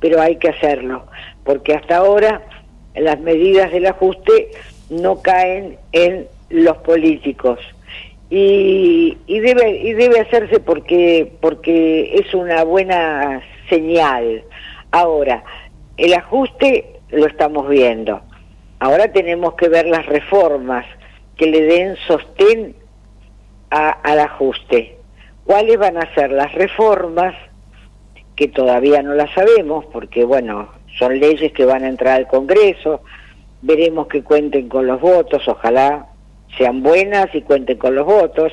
[0.00, 1.06] pero hay que hacerlo,
[1.44, 2.42] porque hasta ahora
[2.94, 4.50] las medidas del ajuste
[4.90, 7.60] no caen en los políticos
[8.30, 14.44] y, y debe y debe hacerse porque porque es una buena señal.
[14.90, 15.44] Ahora
[15.96, 18.20] el ajuste lo estamos viendo.
[18.80, 20.86] Ahora tenemos que ver las reformas
[21.36, 22.74] que le den sostén
[23.70, 24.96] al ajuste.
[25.44, 27.34] ¿Cuáles van a ser las reformas
[28.38, 33.02] que todavía no las sabemos porque, bueno, son leyes que van a entrar al Congreso,
[33.62, 36.06] veremos que cuenten con los votos, ojalá
[36.56, 38.52] sean buenas y cuenten con los votos,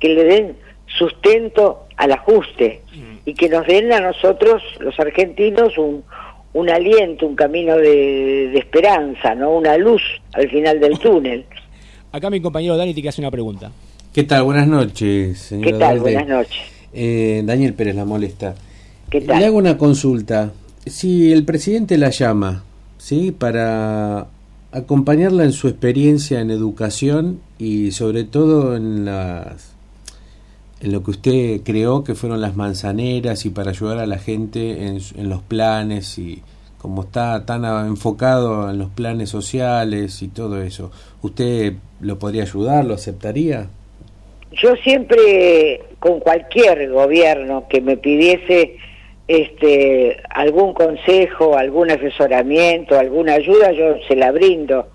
[0.00, 2.82] que le den sustento al ajuste
[3.24, 6.02] y que nos den a nosotros, los argentinos, un,
[6.52, 9.52] un aliento, un camino de, de esperanza, ¿no?
[9.52, 11.44] Una luz al final del túnel.
[12.10, 13.70] Acá mi compañero Dani te hacer una pregunta.
[14.12, 14.42] ¿Qué tal?
[14.42, 16.00] Buenas noches, señora ¿Qué tal?
[16.00, 16.62] Buenas noches.
[16.92, 18.56] Eh, Daniel Pérez la molesta.
[19.14, 19.38] ¿Qué tal?
[19.38, 20.50] Le hago una consulta.
[20.86, 22.64] Si el presidente la llama,
[22.98, 23.30] ¿sí?
[23.30, 24.26] Para
[24.72, 29.72] acompañarla en su experiencia en educación y sobre todo en las
[30.80, 34.88] en lo que usted creó que fueron las manzaneras y para ayudar a la gente
[34.88, 36.42] en, en los planes y
[36.78, 40.90] como está tan enfocado en los planes sociales y todo eso,
[41.22, 42.84] ¿usted lo podría ayudar?
[42.84, 43.68] ¿Lo aceptaría?
[44.60, 48.76] Yo siempre, con cualquier gobierno que me pidiese
[49.26, 54.88] este algún consejo, algún asesoramiento, alguna ayuda, yo se la brindo.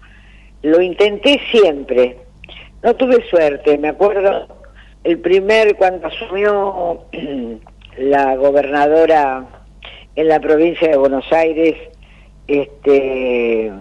[0.62, 2.18] Lo intenté siempre.
[2.84, 4.48] No tuve suerte, me acuerdo
[5.04, 7.06] el primer cuando asumió
[7.98, 9.46] la gobernadora
[10.15, 11.76] en la provincia de Buenos Aires,
[12.48, 13.72] este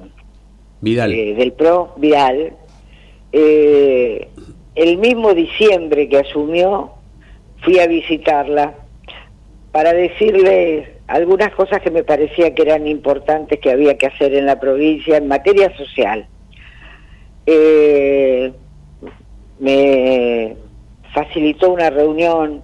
[0.81, 1.13] Vidal.
[1.13, 2.53] eh, del PRO, Vidal,
[3.33, 4.29] eh,
[4.75, 6.93] el mismo diciembre que asumió,
[7.63, 8.75] fui a visitarla
[9.73, 14.47] para decirle algunas cosas que me parecía que eran importantes que había que hacer en
[14.47, 16.27] la provincia en materia social.
[17.47, 18.53] Eh,
[19.59, 20.57] me
[21.15, 22.63] facilitó una reunión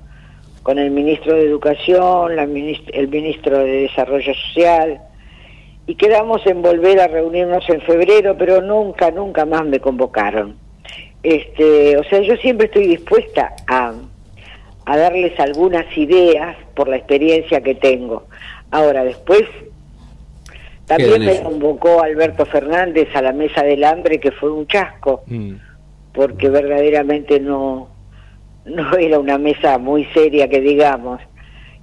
[0.63, 5.01] con el ministro de Educación, la minist- el ministro de Desarrollo Social,
[5.87, 10.57] y quedamos en volver a reunirnos en febrero, pero nunca, nunca más me convocaron.
[11.23, 13.93] Este, o sea, yo siempre estoy dispuesta a,
[14.87, 18.25] a darles algunas ideas por la experiencia que tengo.
[18.71, 19.43] Ahora, después
[20.87, 25.55] también me convocó Alberto Fernández a la mesa del hambre, que fue un chasco, Mm.
[26.13, 27.89] porque verdaderamente no,
[28.67, 31.21] no era una mesa muy seria que digamos.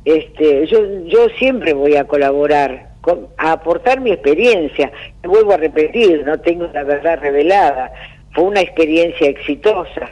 [0.05, 4.91] Este, yo, yo siempre voy a colaborar, con- a aportar mi experiencia.
[5.23, 7.91] Me vuelvo a repetir, no tengo la verdad revelada.
[8.33, 10.09] Fue una experiencia exitosa,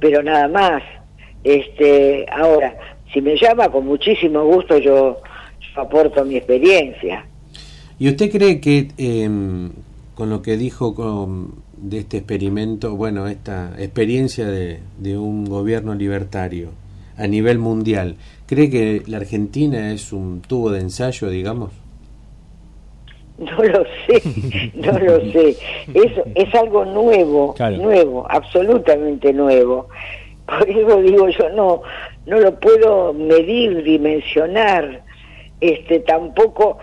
[0.00, 0.82] pero nada más.
[1.44, 2.76] Este, ahora,
[3.12, 5.20] si me llama con muchísimo gusto, yo,
[5.74, 7.24] yo aporto mi experiencia.
[7.98, 9.28] ¿Y usted cree que eh,
[10.14, 15.94] con lo que dijo con, de este experimento, bueno, esta experiencia de, de un gobierno
[15.94, 16.70] libertario
[17.16, 21.72] a nivel mundial, cree que la Argentina es un tubo de ensayo, digamos?
[23.38, 24.22] No lo sé,
[24.74, 25.56] no lo sé.
[25.94, 27.78] Es, es algo nuevo, Claro.
[27.78, 29.88] nuevo, absolutamente nuevo.
[30.50, 31.82] Por digo yo, no,
[32.26, 35.02] no lo puedo medir, dimensionar,
[35.60, 36.78] este, tampoco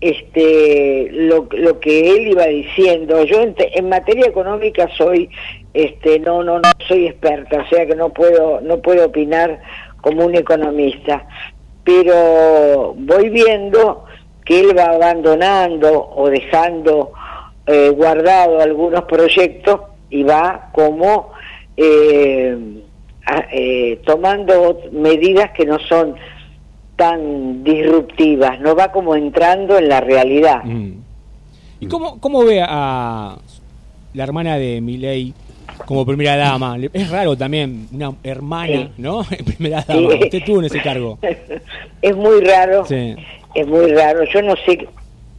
[0.00, 3.22] este, lo, lo que él iba diciendo.
[3.24, 5.30] Yo en, en materia económica soy,
[5.72, 9.60] este, no, no, no soy experta, o sea que no puedo, no puedo opinar
[10.00, 11.26] como un economista,
[11.84, 14.04] pero voy viendo
[14.44, 17.12] que él va abandonando o dejando
[17.66, 19.80] eh, guardado algunos proyectos
[20.10, 21.30] y va como
[21.76, 22.82] eh,
[23.52, 26.14] eh, tomando medidas que no son
[26.96, 30.62] tan disruptivas, no va como entrando en la realidad.
[30.64, 30.92] Mm.
[31.80, 33.36] ¿Y cómo, cómo ve a
[34.14, 35.32] la hermana de Milei
[35.86, 36.76] como primera dama?
[36.92, 38.88] Es raro también, una hermana, Sí.
[38.98, 39.22] ¿no?
[39.44, 40.10] primera dama.
[40.12, 40.18] Sí.
[40.24, 41.18] Usted tuvo en ese cargo.
[42.02, 43.16] es muy raro, Sí.
[43.54, 44.24] es muy raro.
[44.32, 44.86] Yo no sé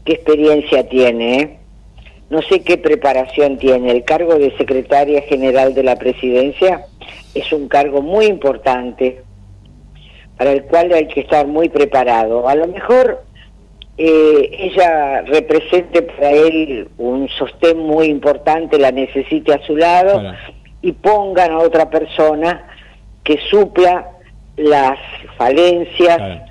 [0.05, 1.57] qué experiencia tiene, ¿eh?
[2.33, 3.91] No sé qué preparación tiene.
[3.91, 6.87] El cargo de secretaria general de la presidencia
[7.35, 9.21] es un cargo muy importante
[10.35, 12.49] para el cual hay que estar muy preparado.
[12.49, 13.23] A lo mejor
[13.99, 20.33] eh, ella represente para él un sostén muy importante, la necesite a su lado
[20.81, 22.67] y pongan a otra persona
[23.23, 24.09] que supla
[24.57, 24.97] las
[25.37, 26.41] falencias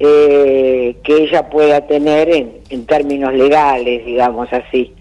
[0.00, 4.96] eh, que ella pueda tener en, en términos legales, digamos así.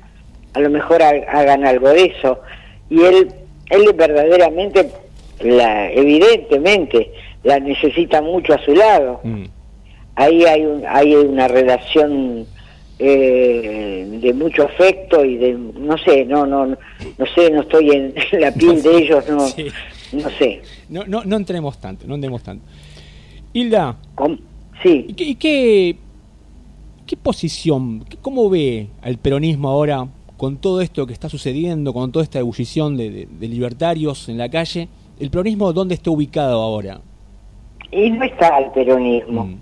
[0.58, 2.40] A lo mejor ha- hagan algo de eso.
[2.90, 3.28] Y él,
[3.70, 4.90] él verdaderamente,
[5.42, 7.12] la, evidentemente,
[7.44, 9.20] la necesita mucho a su lado.
[9.24, 9.44] Mm.
[10.16, 12.46] Ahí hay, un, hay una relación
[12.98, 18.14] eh, de mucho afecto y de, no sé, no, no, no sé, no estoy en
[18.42, 19.68] la piel de ellos, no, Sí.
[20.14, 20.62] no sé.
[20.90, 22.66] No, no, no entremos tanto, no entremos tanto.
[23.54, 24.40] Hilda, Com-
[24.82, 25.06] sí.
[25.10, 25.96] ¿y qué, y qué,
[27.06, 30.08] qué posición, cómo ve al peronismo ahora
[30.38, 34.38] con todo esto que está sucediendo, con toda esta ebullición de, de- de libertarios en
[34.38, 34.88] la calle?
[35.20, 37.02] ¿El peronismo dónde está ubicado ahora?
[37.92, 39.46] Y no está el peronismo.
[39.46, 39.56] Mm.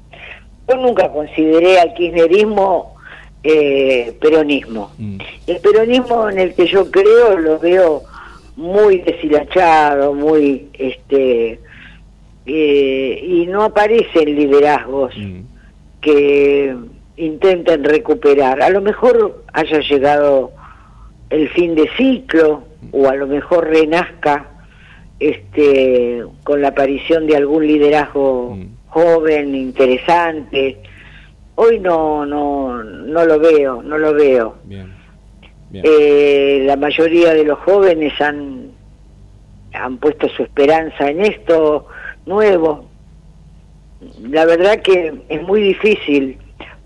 [0.69, 2.93] Yo nunca consideré al kirchnerismo
[3.43, 4.91] eh, peronismo.
[4.97, 5.17] Mm.
[5.47, 8.03] El peronismo en el que yo creo lo veo
[8.57, 11.59] muy deshilachado, muy este
[12.47, 15.41] eh, y no aparecen liderazgos Mm.
[16.01, 16.75] que
[17.17, 18.61] intenten recuperar.
[18.61, 20.51] A lo mejor haya llegado
[21.35, 24.49] el fin de ciclo o a lo mejor renazca
[25.19, 28.57] este, con la aparición de algún liderazgo
[28.87, 30.77] joven, interesante.
[31.55, 34.55] Hoy no, no, no lo veo, no lo veo.
[35.73, 38.71] Eh, la mayoría de los jóvenes han,
[39.73, 41.87] han puesto su esperanza en esto
[42.25, 42.87] nuevo.
[44.21, 46.37] La verdad que es muy difícil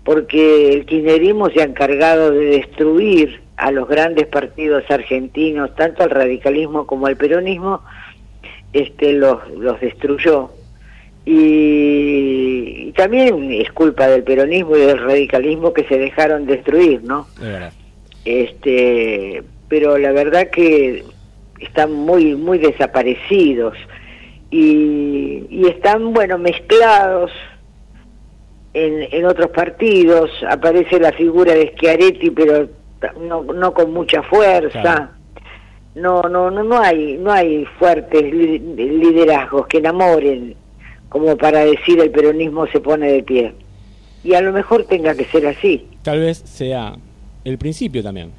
[0.02, 6.10] porque el kirchnerismo se ha encargado de destruir a los grandes partidos argentinos, tanto al
[6.10, 7.82] radicalismo como al peronismo,
[8.72, 10.50] este los, los destruyó.
[11.26, 17.26] Y, también es culpa del peronismo y del radicalismo que se dejaron destruir, ¿no?
[18.24, 21.04] Este, pero la verdad que
[21.58, 23.76] están muy muy desaparecidos
[24.50, 27.30] y, y están bueno mezclados
[28.72, 32.68] en, en otros partidos aparece la figura de Schiaretti pero
[33.20, 35.10] no, no con mucha fuerza.
[35.94, 40.54] No no no no hay no hay fuertes liderazgos que enamoren
[41.08, 43.54] como para decir el peronismo se pone de pie.
[44.22, 45.88] Y a lo mejor tenga que ser así.
[46.02, 46.94] Tal vez sea
[47.44, 48.32] el principio también.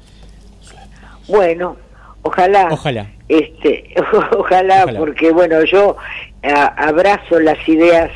[1.28, 1.76] Bueno
[2.22, 2.68] ojalá.
[2.70, 3.10] Ojalá.
[3.28, 3.94] Este
[4.36, 5.96] ojalá, porque bueno yo
[6.42, 8.10] abrazo las ideas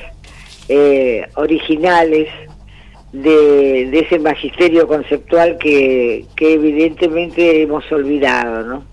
[0.69, 2.29] eh, originales
[3.23, 8.85] de, de, ese magisterio conceptual que, que evidentemente hemos olvidado no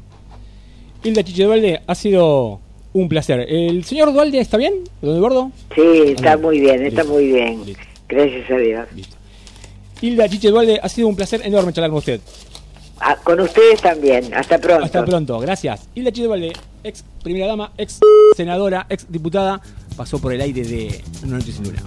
[1.03, 2.61] Hilda Chiche Dualde ha sido
[2.93, 3.45] un placer.
[3.49, 7.63] El señor Dualde está bien don Eduardo sí está muy bien está muy bien.
[8.07, 8.87] gracias a Dios.
[10.01, 12.19] Hilda Chiche Dualde ha sido un placer enorme charlar con usted.
[13.05, 14.33] Ah, con ustedes también.
[14.33, 14.85] Hasta pronto.
[14.85, 15.89] Hasta pronto, gracias.
[15.93, 16.53] Hilda Chidevalde,
[16.83, 17.99] ex primera dama, ex
[18.35, 19.61] senadora, ex diputada,
[19.97, 21.83] pasó por el aire de Una Noche Sin Luna.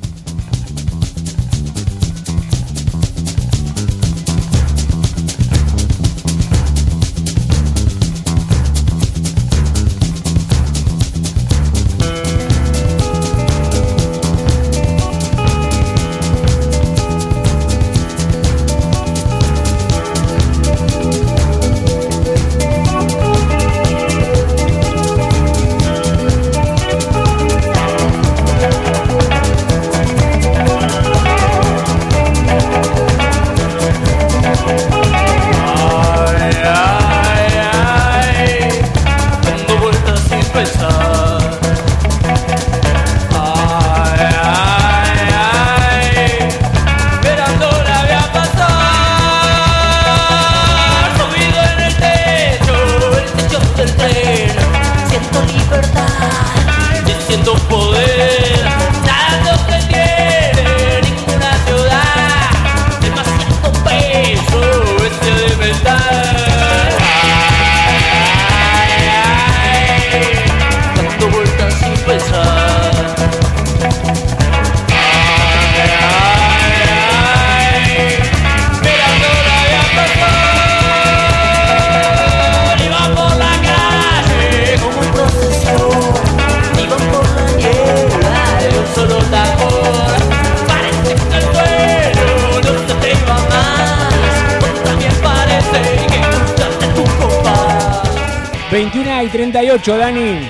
[99.79, 100.49] 38, Dani.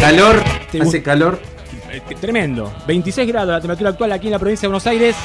[0.00, 0.42] Calor,
[0.80, 1.38] hace calor.
[1.90, 2.72] Eh, tremendo.
[2.86, 5.16] 26 grados la temperatura actual aquí en la provincia de Buenos Aires.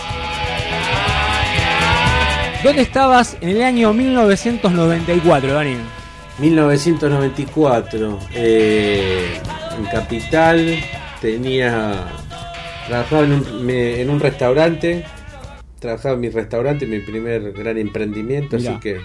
[2.64, 5.78] ¿Dónde estabas en el año 1994, Dani?
[6.40, 8.20] 1994.
[8.34, 9.40] Eh,
[9.78, 10.78] en Capital
[11.22, 12.06] tenía.
[12.88, 15.06] Trabajaba en un, en un restaurante.
[15.80, 19.00] Trabajaba en mi restaurante, mi primer gran emprendimiento, así que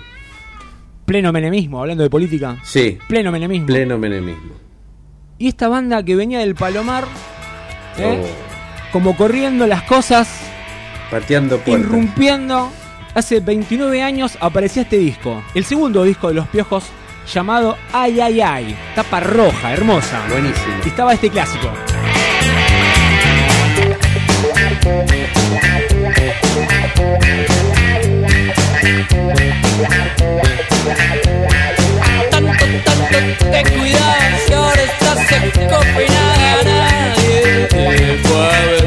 [1.04, 2.56] Pleno menemismo, hablando de política.
[2.64, 2.98] Sí.
[3.08, 3.66] Pleno menemismo.
[3.66, 4.54] Pleno menemismo.
[5.38, 7.04] Y esta banda que venía del Palomar,
[7.98, 8.22] ¿eh?
[8.22, 8.92] oh.
[8.92, 10.28] como corriendo las cosas,
[11.10, 12.70] pateando puertas, irrumpiendo.
[13.14, 16.84] Hace 29 años aparecía este disco, el segundo disco de Los Piojos,
[17.32, 20.24] llamado Ay Ay Ay, tapa roja, hermosa.
[20.30, 20.74] Buenísimo.
[20.84, 21.70] Y estaba este clásico.
[30.84, 33.18] Tanto, tanto
[33.50, 38.83] te cuidabas y ahora estás seco y nada, nadie te